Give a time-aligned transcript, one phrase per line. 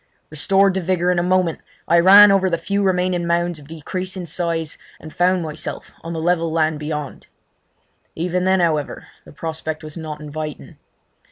[0.31, 4.25] Restored to vigour in a moment, I ran over the few remaining mounds of decreasing
[4.25, 7.27] size, and found myself on the level land beyond.
[8.15, 10.77] Even then, however, the prospect was not inviting.